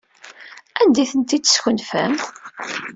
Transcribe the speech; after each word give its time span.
Anda 0.81 0.99
ay 1.03 1.09
ten-id-teskenfem? 1.11 2.13